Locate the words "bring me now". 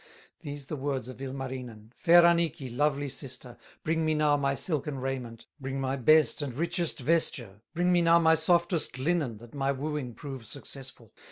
3.83-4.35, 7.75-8.17